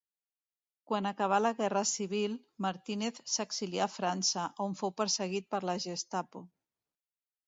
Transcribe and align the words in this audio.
Quan 0.91 1.07
acabà 1.07 1.37
la 1.41 1.49
guerra 1.57 1.83
civil, 1.89 2.33
Martínez 2.65 3.19
s'exilià 3.33 3.83
a 3.87 3.89
França, 3.97 4.47
on 4.65 4.73
fou 4.81 4.95
perseguit 5.03 5.47
per 5.53 5.61
la 5.71 5.77
Gestapo. 5.85 6.43